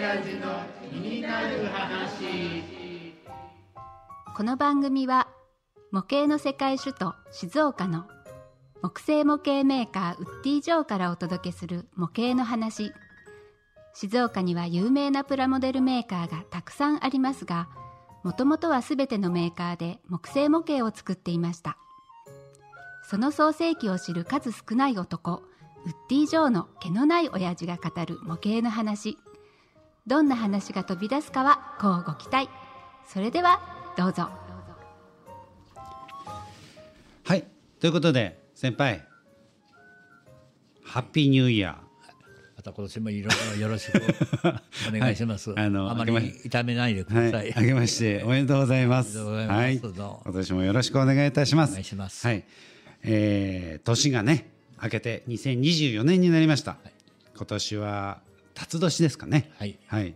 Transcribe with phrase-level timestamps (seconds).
[0.00, 3.12] 親父の気になる話
[4.34, 5.28] この番組は
[5.92, 8.06] 模型の世界首都静岡の
[8.80, 12.94] 木製模型メーカーウッディ・ジョーからお届けする模型の話。
[13.92, 17.68] 静岡には有名なプラモデルメーカーがたくさんありますが
[18.24, 21.76] もともとは全てのメーカーで木製模型を作っていました。
[23.02, 25.42] その創世記を知る数少ない男
[25.84, 29.18] ウッディ・ジョーの毛のない親父が語る模型の話。
[30.06, 32.48] どんな話が飛び出すかはこうご期待。
[33.06, 33.60] それでは
[33.96, 34.28] どうぞ。
[37.24, 37.44] はい。
[37.80, 39.06] ということで先輩。
[40.82, 41.78] ハッピーニューイヤ
[42.56, 44.02] また今年もいろいろよろしく
[44.88, 45.50] お願いします。
[45.54, 45.64] はい。
[45.66, 47.36] あのあまり痛めないでくーださ。
[47.38, 47.48] はい。
[47.48, 49.18] い、あけまして おめでとうございます。
[49.18, 49.76] はい。
[49.76, 49.92] 今
[50.32, 51.70] 年もよろしくお願いいたします。
[51.70, 52.26] お願いします。
[52.26, 52.44] はい。
[53.02, 54.50] えー、年がね
[54.82, 56.76] 明けて2024年になりました、
[57.36, 58.20] 今年は
[58.60, 59.78] 辰年ですかねはい。
[59.86, 60.14] はい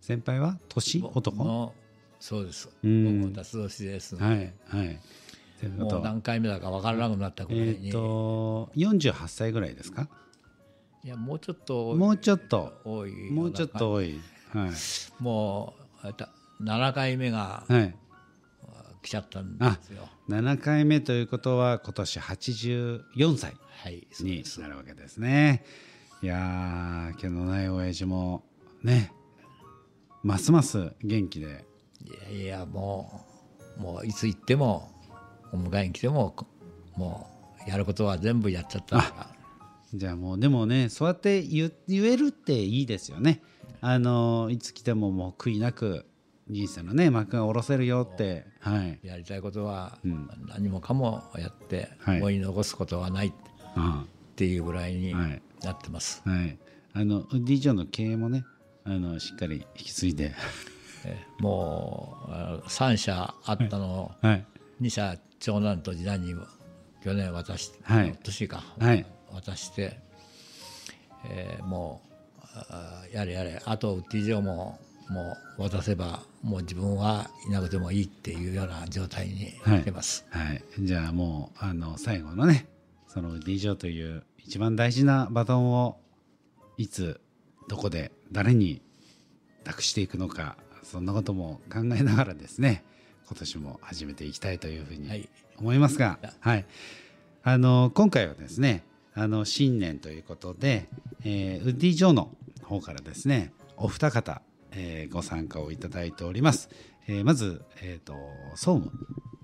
[0.00, 1.02] 先輩は年？
[1.02, 1.72] 男？
[2.20, 2.68] そうです。
[2.86, 4.16] ん僕も辰年です。
[4.16, 4.98] はいはい
[5.78, 7.86] もう何回目だかわからなくなったぐらいに。
[7.86, 10.08] えっ、と48歳ぐらいですか？
[11.02, 13.30] いやもうちょっともうちょっと多い。
[13.30, 13.92] もうちょっと。
[13.92, 14.20] 多い
[14.52, 14.70] はい
[15.22, 16.28] もうあた
[16.60, 17.94] 7回目がはい
[19.02, 20.08] 来ちゃったんあですよ。
[20.28, 24.06] 7回目ということは今年84歳はい。
[24.12, 24.42] そうに。
[24.60, 28.42] なるわけですねいやー毛のない親父も
[28.82, 29.12] ね
[30.22, 31.64] ますます元気で。
[32.30, 33.24] いやいやも
[33.78, 34.90] うもういつ行っても
[35.52, 36.34] お迎えに来ても
[36.96, 37.28] も
[37.66, 39.26] うやることは全部やっちゃったから。
[39.94, 43.42] じゃあもうでもねそうやって言言えるっていいですよね。
[43.80, 46.06] あのいつ来てももう悔いなく
[46.48, 48.46] 人生のね幕が下ろせるよって。
[48.60, 48.98] はい。
[49.02, 50.28] やりたいことはうん。
[50.48, 52.18] 何もかもやってはい。
[52.18, 53.32] 思い残すことはないっ
[53.76, 54.04] あ
[54.36, 56.22] ていうぐらいにはいなってます。
[56.24, 56.58] はい。
[56.92, 58.44] あのウッディ・ジョーの経営もね
[58.84, 60.34] あのしっかり引き継いで。
[61.06, 64.46] えもうあ3社あったのをはい。
[64.80, 66.34] 2社長男と次男に
[67.02, 68.18] 去年渡し、はい。
[68.22, 69.06] 年か、はい。
[69.32, 70.00] 渡して、
[71.26, 72.14] えーもう
[72.70, 80.24] あやれやれあとウッディ・ジョーももう渡せばもう自分はいなくてもいいっていうような状態にはい来てます。
[80.30, 82.66] はい、じゃあもうあの最後のね
[83.06, 85.98] その D ジという一番大事なバトンを
[86.76, 87.20] いつ
[87.68, 88.82] どこで誰に
[89.64, 92.84] 託していくのかそんなことも考えながらですね
[93.26, 95.28] 今年も始めていきたいというふうにはい。
[95.58, 96.64] 思いますが、はい、
[97.42, 98.84] あの今回はですね
[99.14, 100.88] あの新年ということで、
[101.24, 102.30] えーウッディ・ジョーの
[102.62, 106.68] 方からですねお二方、えーご参加をいただいております、
[107.06, 108.14] えーまず、えー、と
[108.56, 108.92] 総務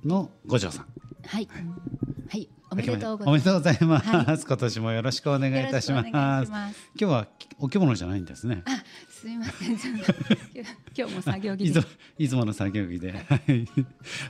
[0.05, 0.87] の五条さん。
[1.27, 1.49] はい、
[2.29, 3.25] はい、おめでとうご
[3.61, 6.11] ざいます、は今年もよろしくお願いいたします。
[6.13, 6.51] ます。
[6.51, 7.27] 今日は
[7.59, 8.63] お着物じゃないんですね。
[8.65, 9.77] あ、すみません。
[10.97, 11.81] 今日も作業着で。
[12.19, 12.45] いつも。
[12.45, 13.67] の作業着で、はい。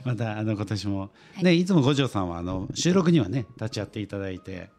[0.03, 1.43] またあの今年も、はい。
[1.43, 4.71] ねいつも五条さんはあの収録にはね立ち会っていただいて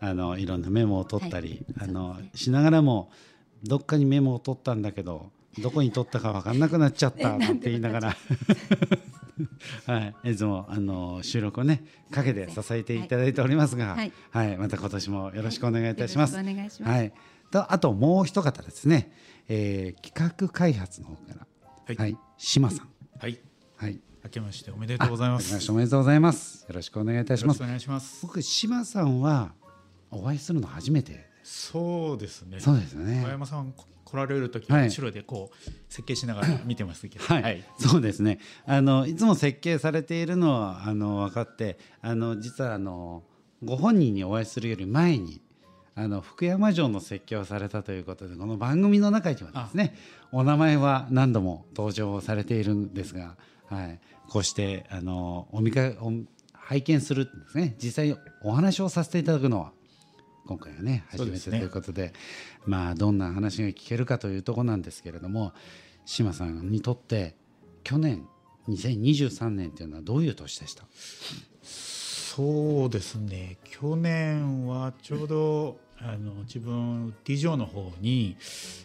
[0.00, 1.88] あのいろんなメモを取ったり、はい。
[1.90, 2.30] あのね。
[2.34, 3.10] しながらも
[3.64, 8.16] どっかにメモを取ったんだけどどこに取ったか分かんなくなっちゃったって言いながら。
[9.86, 13.96] はい、いつもあの収録をね陰で支えていただいておりますが、は
[14.30, 16.36] はいい、また今年もよろしくお願いいたします。
[16.36, 17.12] よろしくお願いしますはい、
[17.50, 19.12] とあともう一方ですね、
[19.48, 21.46] えー企画開発の方から、
[21.86, 22.88] はいはい、島さん、
[23.18, 23.38] はい。
[23.76, 25.36] はい、明けましておめでとうございま。
[25.36, 26.64] あ明けますしておめでとうございます。
[26.68, 27.66] よろしくお願いいたしますよろしくお。
[27.66, 28.18] 願いします。
[28.22, 29.52] 僕島さんは
[30.10, 31.33] お会いするの初めて。
[31.44, 32.58] そうですね。
[32.58, 37.24] そうですね小山さんこ来られる時はい後ろでこう設計しながら見てますけど。
[37.24, 38.38] はい、そうですね。
[38.66, 43.22] あのいつも設計されているのはあの分かって、あの実はあの
[43.62, 45.40] ご本人にお会いするより前に。
[45.96, 49.94] あの福山城の設計をされたということでこの番組の中にはですね
[50.32, 53.36] お名前は何度も登場されているんですが、
[53.66, 56.12] はい、こうしてあのお見かお
[56.52, 59.70] 拝見するんですね実際お話をさせていただくのは
[60.46, 62.12] 今回はね初めてということで
[62.66, 65.52] まあどんな話が聞けるかというところなんですけれども
[66.04, 67.34] 島さんにとって
[67.82, 68.26] 去年
[68.68, 70.84] 2023年というのはどういう年でした？
[71.62, 73.58] そうですね。
[73.64, 78.36] 去年はちょうどあの自分 D ジョーの方に、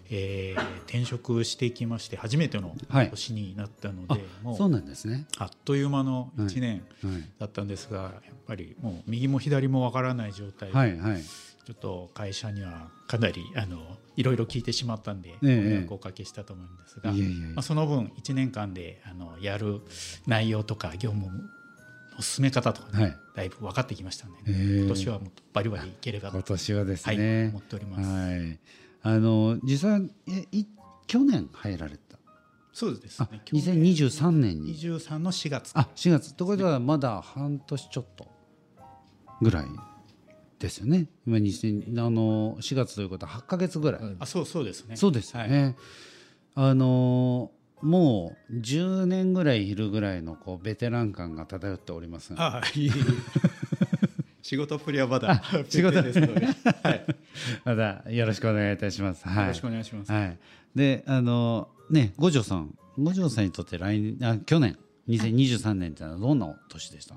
[0.10, 3.10] えー転職してきまして初めてのはい。
[3.10, 5.26] 年になったのあで、もそううなんですね。
[5.38, 7.30] あっという間の1年はい。
[7.40, 8.12] だったんですが、やっ
[8.48, 11.22] ぱりもう右も左もわからない状態で、はいはい
[11.70, 13.78] ちょっと会社にはかなりあの
[14.16, 17.12] いろいろ聞いてしまったんで、ええご迷惑をおかけしたと思うんですが、
[17.54, 19.82] まあ、その分1年間であのやる
[20.26, 23.18] 内容とか業務の進め方とかね、はい。
[23.36, 24.80] だいぶ分かってきましたので、へえ。
[24.80, 28.10] 今年はもっとバリバリいければと今年はですはい、ね思っております。
[28.10, 28.60] はい。
[29.04, 30.66] あの実際えい
[31.06, 32.18] 去年入られた？
[32.74, 33.42] そうですあね。
[33.52, 34.76] 2023年に。
[34.76, 35.72] 23の4月。
[35.76, 36.32] あ4月。
[36.32, 38.28] ってことはまだ半年ちょっと
[39.40, 39.66] ぐらい？
[40.60, 41.08] ですよね。
[41.26, 44.96] 今2000あの4月ということは8か月ぐらい、あ、そうそうですね。
[44.96, 45.76] そうですよね、
[46.56, 47.52] あの
[47.82, 52.58] もう10年ぐらいいるぐらいのこうベテラン感が漂っておりますが。
[52.58, 52.92] あ、いい。
[54.42, 57.16] 仕事っぷりはまだ仕事ですので、はい、よ
[57.66, 59.28] またよろしくお願いいたします。
[59.28, 60.12] はい、ろしくお願いします。
[60.12, 60.38] はい、
[60.76, 62.76] であのね五条さん。
[62.98, 64.78] 五条さんにとって来年あ去年。
[65.10, 67.16] 2023年ってのはどんな年でした、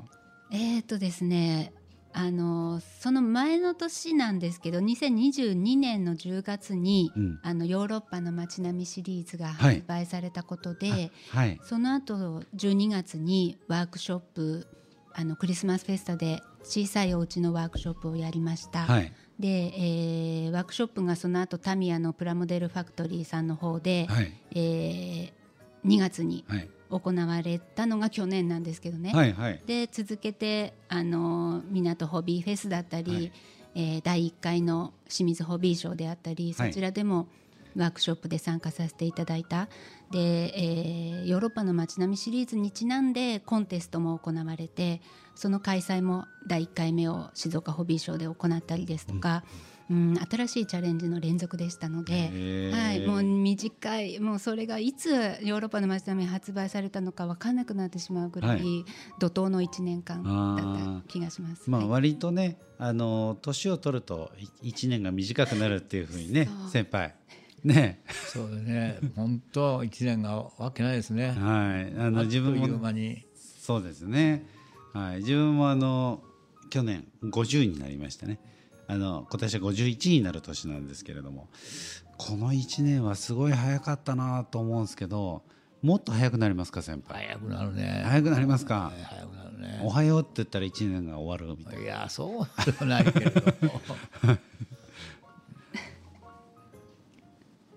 [0.51, 1.73] えーとですね
[2.15, 7.41] あのその前の年なんですけど2022年の10月に、うん。
[7.43, 9.77] あのヨーロッパの街並みシリーズがはい。
[9.77, 11.59] 発売されたことで、はい。
[11.63, 14.67] その後12月にワークショップ
[15.15, 18.81] あのクリスマスフェスタで小さいお家のワークショップをやりました。
[18.81, 19.13] はい。
[19.39, 24.33] で、えーワークショップがその後タミヤのプラモデルファクトリーさんの方で、はい。
[24.55, 25.33] えー
[25.85, 29.13] 2月にはい行われたのが去年なんですけどね。
[29.13, 29.61] はいはい。
[29.67, 33.33] で続けてあの港ホビーフェスだったり、はい。
[33.75, 36.71] えー第1回の清水ホビーショーであったり、はい。
[36.71, 37.29] そちらでも
[37.75, 39.69] ワークショップで参加させていただいた。
[40.11, 45.01] で、えーヨーロッパの街並みシリーズにちなんでコンテストも行われて
[45.35, 49.72] その開催も第1回目を静岡ホビーショーで行ったりですとか、うん
[50.31, 52.71] 新しいチャレンジの連続でしたので。
[52.73, 58.85] はい、もう短いもうそれがいつヨーロッパの街並み発売されたのか分かんなくなってしまうぐらい、はい。
[59.19, 61.71] 怒涛の1年間だった気がします。
[61.71, 67.15] まあはい割とねあの年を取ると1年が短くなるっていうふうにね先輩。
[67.65, 68.03] ね。
[68.33, 68.99] そうですね。
[69.15, 71.29] 本当一年がわけないですね。
[71.29, 71.37] はい。
[71.99, 73.25] ああの自分っというも間に。
[73.37, 74.47] そうですね。
[74.93, 76.23] はい、自分もあの
[76.71, 78.41] 去年50になりましてね。
[78.93, 81.49] あの今年は51になる年なんですけれども、
[82.19, 85.43] この1年はすごい早かったなと思うんですけど、
[85.81, 87.27] もっと早くなりますか先輩？
[87.27, 88.93] 早くなるね早くなりますか？
[89.09, 89.51] 早くなる
[89.81, 91.83] おねはようって言ったら1年が終わるみたいな。
[91.83, 93.51] いやそうでもないけれども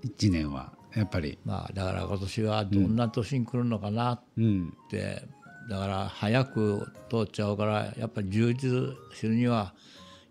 [0.03, 5.23] 1年はやっぱり、まあだから今年はどんな年に来るのかなっうん、て、
[5.69, 9.73] だから早く通っちゃうからやっぱり充実するには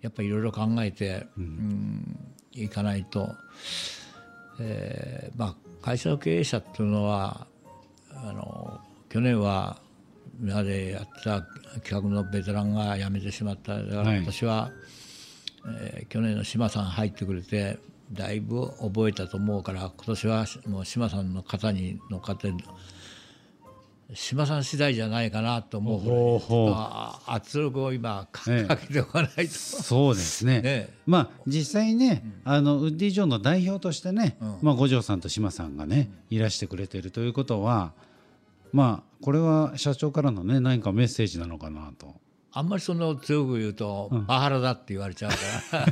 [0.04, 2.34] やっぱりいろいろ考えて、うん。
[2.52, 3.34] いかないと、
[4.60, 7.48] えーまあ、会社の経営者っていうのは
[8.12, 9.80] あの去年は
[10.40, 11.42] 今までやってた
[11.80, 13.82] 企画のベテランが辞めてしまった。
[13.82, 14.16] だからはい。
[14.18, 14.70] 今年は、
[15.80, 17.78] えー去年の島さん入ってくれて
[18.12, 22.52] だいぶ覚えたと思うから今年はもう島さんの肩に乗っかって
[24.12, 26.72] 島さん次第じゃないかなと思うほうほう。
[26.74, 28.44] あ圧力を今か
[28.76, 30.60] けておかないと、そうですね。
[30.60, 34.58] ね まあ実際ね、あのウッディ・ジョーの代表としてね、うん。
[34.62, 37.92] まあ五条さんと島さんがね、いらしてくれているということは、
[38.72, 42.14] まあこれは社長からのね何かメッセージなのかなと。
[42.56, 45.32] あんまりその強く言うと、パワハラだって言われちゃう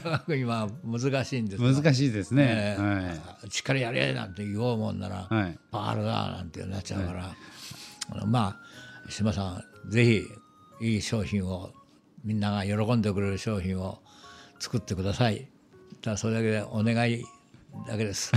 [0.00, 1.72] から 今難しいんですが。
[1.72, 2.44] 難しいですね。
[2.44, 2.80] ええ。
[2.80, 3.00] は
[3.48, 3.50] い。
[3.50, 5.58] しっかりやれなんて言おうもんなら、はい。
[5.72, 7.34] パワハラだなんてなっちゃうから、
[8.10, 8.58] あのま
[9.06, 10.04] あ島さんぜ
[10.80, 11.70] ひいい商品を
[12.24, 14.00] みんなが喜んでくれる商品を
[14.58, 15.48] 作ってください。
[16.00, 17.24] ただそれだけでお願い
[17.86, 18.32] だけです。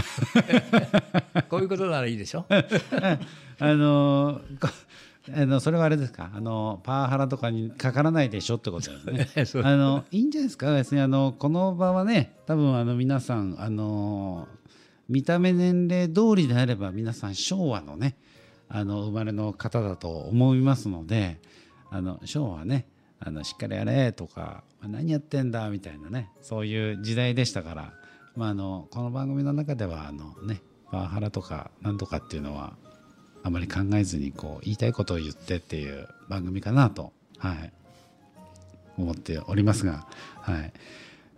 [1.49, 2.45] こういうことならいいでしょ？
[2.49, 4.69] あのこ
[5.35, 6.31] あのそれはあれですか？
[6.33, 9.63] あのパワハラとかにかからないでしょってことですね。
[9.65, 10.71] あのいいんじゃないですか？
[10.73, 14.47] 別にあのこの場はね多分あの皆さんあの
[15.09, 18.15] 見た目年齢通りであれば皆さん昭和のね
[18.69, 21.39] あの生まれの方だと思いますので
[21.89, 22.87] あの昭和ね
[23.19, 27.93] あのしっかりやれとか何やってんだみたいなねそういう時代でしたから、
[28.35, 32.73] まあ、あのこの番組の中ではあのねパワハラとかなんとかっていうのは
[33.43, 37.73] あまり考えずにこう言いたいことを言ってっていう番組かなと、はい、
[38.97, 40.07] 思っておりますが、
[40.41, 40.73] はい、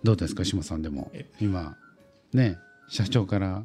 [0.04, 1.12] どうですか島さんでも。
[1.42, 1.78] 今
[2.34, 2.58] ね
[2.88, 3.64] 社長から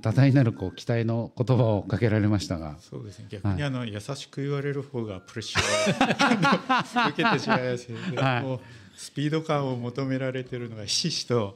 [0.00, 2.76] 多大なるこう期待の言葉をかけられましたが。
[2.80, 3.26] そうですね。
[3.28, 8.42] 逆にあの、優しく言われる方がプレッシャーを 受けてしまいますよね、はい。
[8.42, 8.60] もう
[8.96, 11.54] スピード感を求められてるのがひしひしと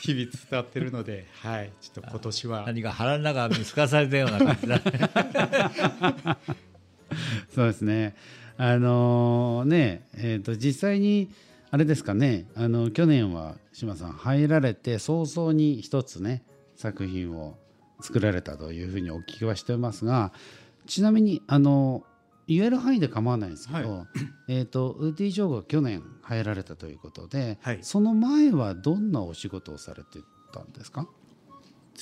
[0.00, 2.64] 日々伝わってるので、はい、ちょっと今年は。
[2.66, 4.80] 何か腹の中見透かされたような感じだ
[7.54, 8.16] そうですね。
[8.56, 11.30] あのねえー、と実際に
[11.70, 12.46] あれですかね。
[12.56, 16.42] あの去年は島さん入られて早々に一つね
[16.74, 17.56] 作品を
[18.00, 20.32] 作られたというふうにお聞きはしてますが
[20.86, 22.04] ちなみにあの
[22.46, 24.06] 言える範囲で構わないんですけど、
[24.48, 27.78] えー、とウッディ・ジョーが去年入られたということで、はい。
[27.82, 30.20] その前はどんなお仕事をされて
[30.54, 31.06] たんですか？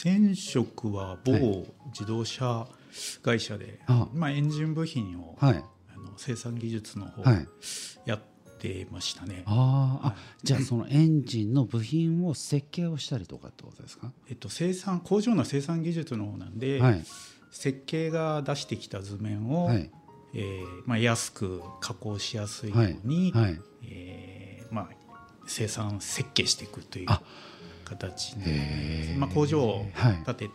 [0.05, 1.67] 前職は某はい。
[1.87, 2.69] 自動車
[3.23, 4.07] 会社で、あ。
[4.15, 5.57] まあ、エンジン部品を、はい。
[5.57, 7.49] あの生産技術の方はい。
[8.05, 8.21] やっ
[8.69, 14.13] てましたね、あーあじゃあそのエンジンの部品を設計をしたりとかってことですか？
[14.29, 17.05] えっと、生産工場の生産技術の方なんで、はい。
[17.51, 19.91] 設計が出してきた図面を、はい。
[20.35, 23.61] えーまあ、安く加工しやすいように、はい。
[23.85, 24.89] えーまあ、
[25.47, 27.23] 生産設計していくというあ
[27.85, 29.19] 形へで、ー。
[29.19, 30.23] まあ、工場をはい。
[30.27, 30.51] 建て,、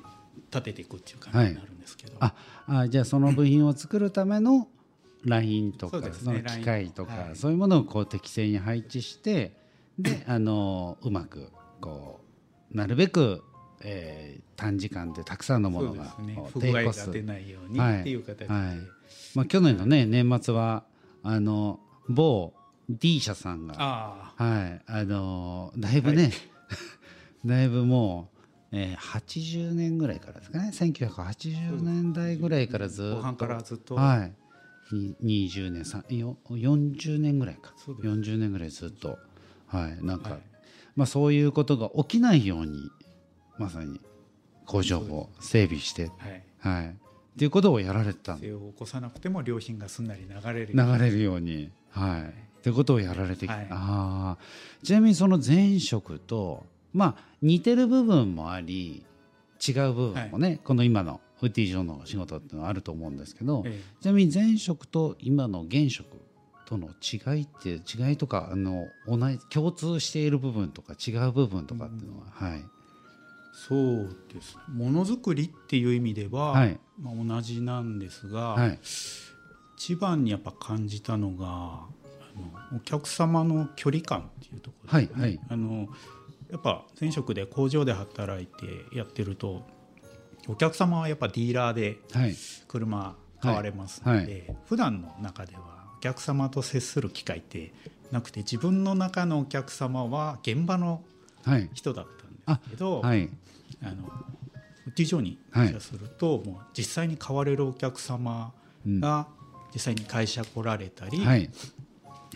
[0.51, 2.35] 建てていくっていう感じになるんですけど、あ
[2.67, 4.67] あじゃあその部品を作るための
[5.25, 9.55] ラインとかその機械とかそういうものをこう適正に配置して
[9.99, 11.49] で あのうまく
[11.79, 12.21] こ
[12.73, 13.43] うなるべく、
[13.81, 16.15] えー短時間でたくさんのものが
[16.59, 18.77] 低コスト出ないようにはいっていう形で、はい。
[19.33, 20.83] まあ、去年のね年末は
[21.23, 22.53] あの某
[22.87, 24.81] D 社さんがあはい。
[24.85, 26.31] あのだいぶね、
[27.43, 28.29] だいぶも
[28.71, 30.69] う、えー、80年ぐらいからですかね。
[30.71, 33.15] 1980年代ぐらいからずっと。
[33.15, 33.95] 後半からずっと。
[33.95, 34.27] はい。
[34.27, 34.33] に
[34.95, 37.73] 20年さよ40年ぐらいか。
[37.77, 38.07] そうです。
[38.07, 39.17] 40年ぐらいずっと。
[39.67, 40.41] はいなんか、はい。
[40.95, 42.89] まあ、そういうことが起きないように
[43.57, 44.01] まさに
[44.65, 46.43] 工場を整備してはい。
[46.59, 46.87] はい。
[46.89, 46.93] っ
[47.37, 51.71] ていうことをやられてたを起こさなくても良品がすんなり流れる流れるように。
[51.89, 52.21] はい。
[52.23, 53.67] っていうことをやられてきた、はい。
[53.71, 54.85] あー。
[54.85, 59.05] ちなみにその前職とまあ似てる部分もあり
[59.65, 66.07] 違う部分もね、この今の上の仕事っていうのはあると思うんですけど、えちなみに前職と今の現職
[66.65, 72.63] との違いって違いとかあの同じ共通している部分とか違う部分とかっていうのは、はい。
[73.53, 76.79] そうですものづくりっていう意味では、はい。
[76.99, 78.79] まあ、同じなんですが、はい。
[79.75, 81.49] 一番にやっぱ感じたのがあ
[82.71, 85.21] のお客様の距離感っていうところですね。
[85.21, 85.39] はいはい。
[85.49, 85.89] あの
[86.51, 89.63] やっぱ前職で工場で働いてやってると
[90.47, 92.35] お客様はやっぱディーラーではい。
[92.67, 94.47] 車買われますので、はい。
[94.47, 95.61] は普段の中では
[95.97, 97.73] お客様と接する機会って
[98.11, 101.03] なくて自分の中のお客様は現場の
[101.43, 101.69] はい。
[101.73, 103.29] 人だったんですけど、はい。
[103.83, 104.07] あの
[104.87, 108.53] ウッディ上に入社すると、もう実際に買われるお客様
[108.85, 109.27] が
[109.73, 111.49] 実際に会社来られたり、はい。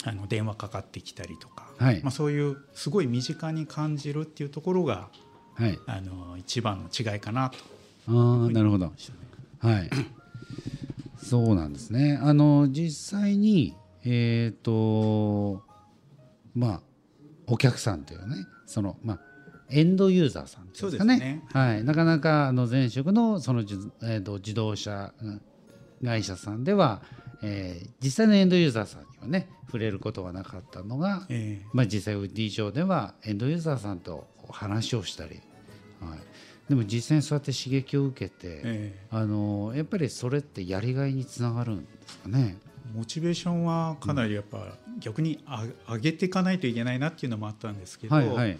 [0.03, 2.01] あの電話かかってきたりとか、はい。
[2.01, 5.09] まあ、そういうすごい身近に感じるっていうところが
[5.55, 5.79] はい。
[5.85, 7.57] あの一番の違いかなと
[8.07, 8.91] ああなるほど。
[9.59, 9.89] はい。
[11.17, 12.19] そうなんですね。
[12.21, 15.63] あの実際にえっ、と
[16.53, 16.81] まあ
[17.47, 19.19] お客さんというねそのまあ
[19.69, 20.89] エンドユーザーさんですかね。
[20.89, 21.43] そうですね。
[21.51, 25.41] はい、なかなかあの前職のそのじ、えー、と自動車うん
[26.03, 27.01] 会社さんでは、
[27.41, 31.65] えー実際のエンドユーザーさんにはね触れることはなかったのが、ええ。
[31.73, 35.41] まあ、実際 D 上ではエンドユーザーさんと話をしたり、
[35.99, 36.19] はい、
[36.69, 39.07] でも実際にそうやって刺激を受けて、ええ。
[39.11, 42.57] あのやっぱりそれってやりがいにつながるんですかね？
[42.95, 48.57] モチベーションはかなりやっぱ逆にあ上げていかないといけないなっていうのもあったんですけど、はいはい。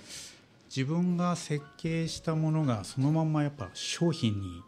[0.67, 4.61] 自分が設計したものがそのまんまやっぱ商品に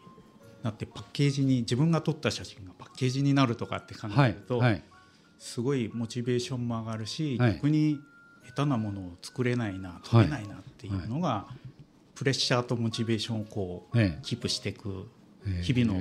[0.62, 4.82] なってパッケージに自分が撮った写真がパッケージになるとかって考はいえると、はい
[5.40, 7.54] すごいモチベーションも上がるし、はい。
[7.54, 8.00] 逆に
[8.44, 11.46] 下手なものを作れないな撮れないなっていうのが、
[12.18, 14.18] プレッシャーとモチベーションをこうええ。
[14.22, 15.08] キープしていく
[15.46, 15.62] ええ。
[15.62, 16.00] 日々の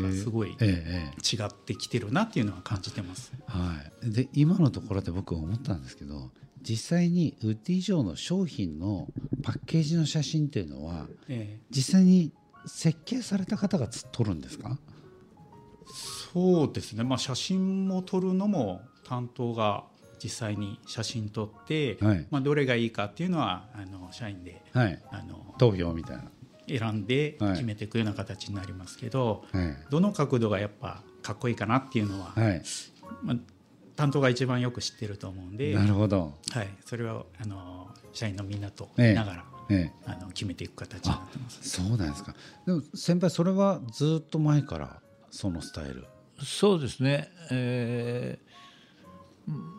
[0.00, 3.32] 中がすごい違ってきてるなっていうのは感じてます。
[3.36, 6.30] えはい、で今のところで僕思ったんですけど
[6.62, 9.08] 実際にウッディ以上の商品の
[9.42, 11.66] パッケージの写真っていうのはええ。
[11.70, 12.32] 実際に
[12.64, 14.78] 設計された方がつ撮るんですか？
[16.32, 19.84] そうですね、まあ、写真も撮るのも担当が
[20.22, 22.26] 実際に写真撮って、はい。
[22.30, 25.02] まあ、どれがいいかっていうのはあの社員ではい。
[25.10, 26.24] あの投票みたいな、
[26.68, 27.52] 選んではい。
[27.52, 29.76] 決めていくような形になりますけど、はい。
[29.90, 32.62] どの角度がやっぱかっこいいかなっていうのは、はい、
[33.22, 33.36] まあ、
[33.96, 39.08] 担当が一番よく知ってると思うんで、なるほど、はい、それはあの社員のみんなとええ。
[39.10, 41.68] 見ながら、ええ、あの決めていく形になってます。
[41.68, 42.34] そうなんですか。
[42.64, 46.06] でも先輩それはずっと前からそのスタイル？
[46.42, 48.47] そうですね、えー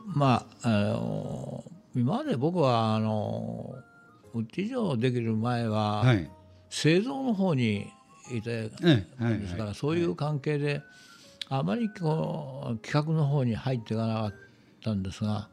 [0.08, 1.64] まああの
[1.96, 3.76] 今まで僕はあの
[4.34, 6.30] ウッディ城できる前は、はい。
[6.70, 7.88] 製造の方に
[8.32, 10.84] いてええはいですから、はいそういう関係で、
[11.50, 14.34] あまりこう企画の方に入っていかなかっ
[14.84, 15.50] たんですが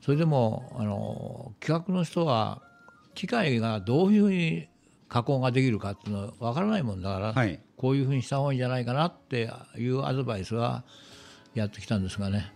[0.00, 2.62] それでもあの企画の人は
[3.14, 4.68] 機械がどういうふうに
[5.08, 7.60] 加工ができるかっていうのは分からないもんだから、はい。
[7.76, 10.84] こういうふうにした方がいいんじゃないかなっていうアドバイスは
[11.54, 12.50] やってきたんですがね、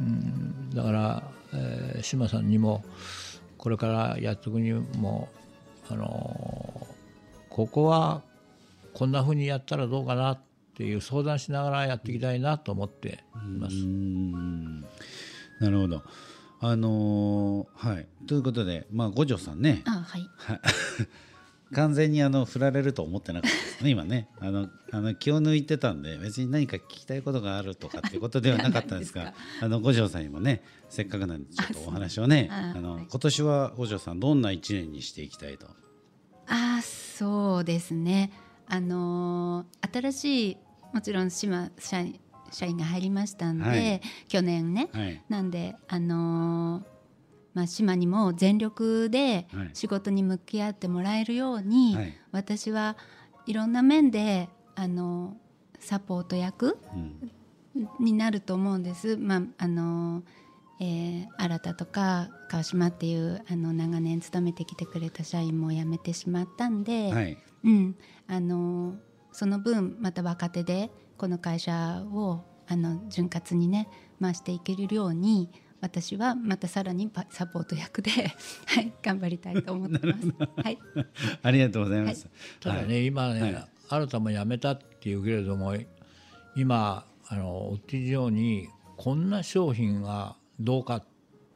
[0.00, 2.84] うん、だから、えー島さんにも
[3.56, 5.28] これからやっていくにも
[5.90, 6.86] あの
[7.48, 8.22] ここは
[8.94, 10.40] こんなふうにやったらどうかなっ
[10.74, 13.76] ていう相談しながらやっていきたいなと思っています。
[13.76, 14.80] うん。
[14.80, 16.02] なるほど。
[16.60, 18.06] あのーはい。
[18.26, 19.82] ということで、まあ、五条さんね。
[19.86, 20.28] あはい
[21.74, 24.28] 完全にあの振られると思ってなかったですね今ね。
[24.40, 33.06] あのあの気を抜いてたんで別に何か聞きたいことがあるとかっていうことではなかったんですがあの五条さんにもねせっかくなんでちょっとお話をねああの、はい。
[33.10, 35.66] 今年は五条さんどんな一年にしていきたいと？
[36.46, 38.32] あそうですね。
[38.66, 40.56] あのー新しい
[40.94, 42.18] もちろん島社員
[42.50, 44.00] 社員が入りましたんで、はい。
[44.28, 45.22] 去年ね、はい。
[45.28, 46.97] なんであのー
[47.54, 49.70] まあ、島にも全力ではい。
[49.74, 52.14] 仕事に向き合ってもらえるように、はい。
[52.32, 52.96] 私は
[53.46, 55.36] いろんな面であの
[55.80, 57.32] サポート役うん。
[58.00, 59.16] になると思うんです。
[59.16, 60.22] まああの
[60.80, 67.38] えー新田とか川島っていうあの長年勤めてきてくれた社員も辞めてしまったんで、はい。
[67.64, 68.94] うん、あの
[69.32, 73.88] その分また若手でこの会社をあの潤滑にね
[74.20, 78.10] 回していけるように私はまたさらにパサポート役で、
[78.66, 80.18] はい、頑張りたいと思ってます。
[80.62, 80.78] はい、
[81.42, 82.28] ありがとうございます。
[82.60, 85.74] ただね、今ね、新たも辞めたっていうけれども
[86.56, 91.04] 今あのウッディ上にこんな商品がどうかっ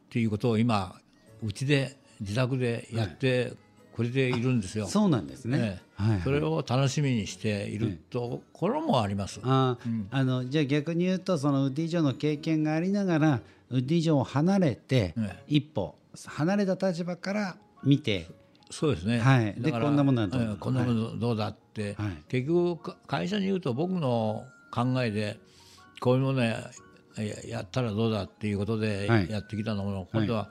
[0.08, 0.94] ていうことを今
[1.42, 3.54] うちで自宅でやって
[3.94, 4.86] くれているんですよ。
[4.86, 5.58] そうなんですね。
[5.58, 9.40] ええはいはいそれを楽しみにしているところもあります。
[9.44, 13.40] あー、あのじゃあ逆に言うとそのウッディ城の経験がありながら
[13.80, 18.28] ディ城を離れて、え一歩離れた立場から見て。
[18.70, 19.18] そうですね。
[19.18, 19.54] はい。
[19.58, 22.22] でこんなものだええこんなものどうだって、はい。
[22.28, 25.38] 結局か会社に言うと僕の考えで
[26.00, 26.70] こういうものや
[27.16, 29.30] ややったらどうだっていうことではい。
[29.30, 30.50] やってきたのも、今度は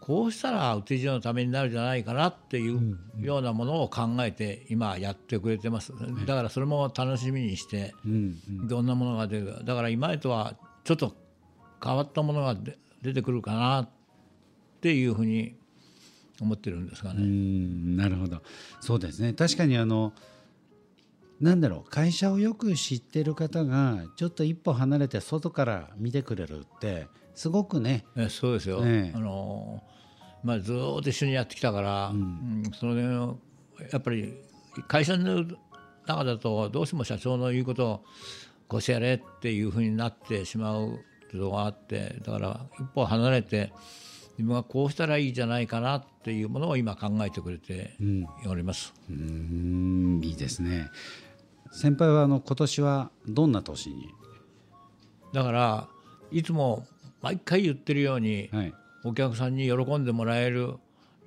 [0.00, 5.92] こうしたらウテージのためになるんじゃないかなっていうようなものを考えて今やってくれてます。
[6.26, 9.46] だからそれも楽しみにして、うんどんなものが出る。
[9.46, 11.14] かだから今までとはちょっと
[11.84, 13.88] 変わったものが出出てくるかなっ
[14.80, 15.56] ていうふうに
[16.40, 17.20] 思ってるんですがうね。
[17.22, 18.42] んなるほど。
[18.80, 19.34] そうですね。
[19.34, 20.12] 確かにあの
[21.40, 21.90] なんだろう。
[21.90, 28.04] 会社をよく知ってる方がちょっと一歩離れて外から見てくれるってすごくね。
[28.16, 29.16] えそうですよ、ええ。
[29.16, 29.82] あの
[30.42, 32.62] まあ、ずーっと一緒にやってきたから、うん。
[32.78, 34.34] その辺やっぱり
[34.88, 35.44] 会社の
[36.06, 38.04] 中だとどうしても社長の言うことを
[38.68, 41.00] こうしてやれっていうふうになってしまう
[41.36, 43.72] いうのがあってだから一歩離れて
[44.38, 47.96] 自分はこうしたらいいじゃないかなっていうものを今考えてくれて
[48.46, 48.92] おります。
[49.08, 50.88] うーんいいですね。
[51.70, 54.08] 先輩はあの今年はどんな年に？
[55.32, 55.88] だから
[56.30, 56.86] いつも
[57.22, 58.74] 毎回言ってるように、はい。
[59.06, 60.76] お客さんに喜んでもらえる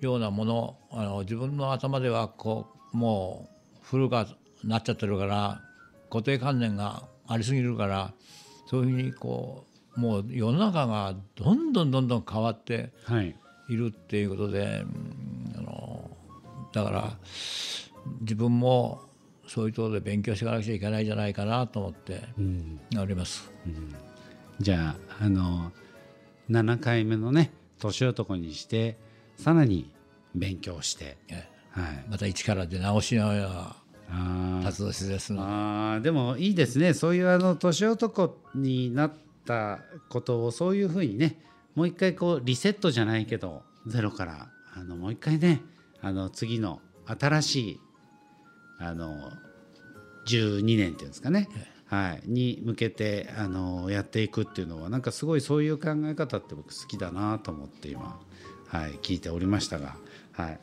[0.02, 4.14] ようなものあの自分の頭ではこうもう古く
[4.64, 5.62] なっちゃってるから
[6.10, 8.14] 固定観念がありすぎるから
[8.66, 9.67] そういうふうにこう
[9.98, 13.36] もう世の中がどんどんどんどん変わってはい。
[13.70, 16.10] いるっていうことで、うんあの
[16.72, 17.18] だから
[18.22, 19.02] 自分も
[19.48, 22.80] そういうところで勉強していかなくちゃいけないんじゃないかなと思ってうん。
[22.98, 23.52] おります。
[24.60, 25.72] じゃああの
[26.50, 28.98] 7回目のね年男にして
[29.38, 29.92] さらに
[30.36, 31.18] 勉強して。
[31.30, 32.06] えはい。
[32.10, 33.76] また一から出直しのような
[34.10, 36.94] ああーでもいいですね。
[36.94, 39.12] そういうあの年男になっ
[39.48, 39.80] た
[40.10, 41.40] ことをそういうふうにね
[41.74, 45.62] もう一回こうリセットじゃないけどゼロからあのもう一回ね
[46.02, 47.80] あの次の新しい
[48.80, 49.32] あの
[50.28, 51.48] 12年っていうんですかね、
[51.86, 58.20] はい、に向けてあのやっていくっていうのはなんかすごいそういう考え方って僕好きだなと思って今、
[58.68, 59.96] はい、聞いておりましたが。
[60.34, 60.60] はい。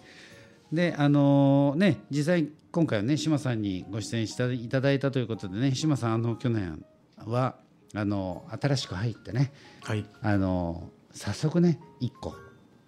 [0.72, 6.84] であのね実際今回はね志麻さんにご出演していただいたということでね志麻さんあの去年
[7.24, 7.56] は
[7.94, 9.52] あの新しく入ってね
[9.82, 10.04] はい。
[10.22, 12.34] あの早速ね1個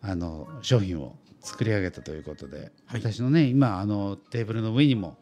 [0.03, 3.01] あの商品を作り上げたということで、はい。
[3.01, 5.17] 私のね今あのテーブルの上にも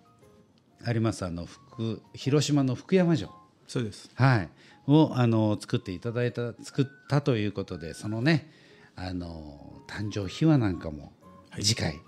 [0.85, 3.31] ありますあの福広島の福山城。
[3.67, 4.11] そうです。
[4.15, 4.49] はい、
[4.87, 8.51] をあの作っていただいた作ったということでそのね
[8.97, 11.13] あの誕生秘話なんかも
[11.61, 12.01] 次回、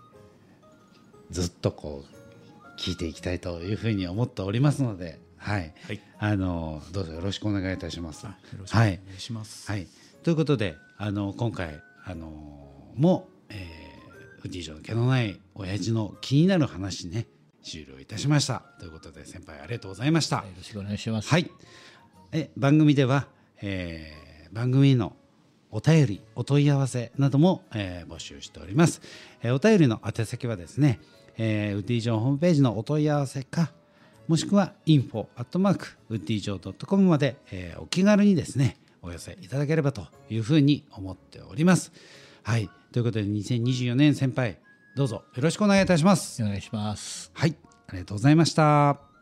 [1.31, 8.27] ずっとこう聞いていきたいというふうに思っておりますので、はいはいあのどうぞよろしくお願いいたします。
[8.27, 9.87] あよろしくお願いします、はい、
[10.23, 12.29] ということであの今回あの
[12.95, 17.27] も、えー、フディ城の毛のない親父の気になる話ね
[17.63, 20.37] 終了いたしましたということで先輩ありがとうございました。
[20.37, 21.29] よろしくお願いします。
[21.29, 21.51] はい。
[22.33, 23.27] え番組では、
[23.61, 25.17] えー番組への
[25.73, 29.03] お便り、お問い合わせなども、えー募集しております。
[29.43, 31.01] えーお便りの宛先はですね、
[31.37, 33.73] えーウッディ城ホームページのお問い合わせか
[34.29, 41.93] もしくは info アットマークウッディ城 .com まで、えーお気軽にですねお寄せいただければというふうに思っております。
[42.43, 44.59] はいということで2024年先輩
[44.97, 46.43] どうぞよろしくお願いいたします。
[46.43, 47.31] お願いします。
[47.35, 47.55] はい
[47.89, 49.16] ありがとうございました。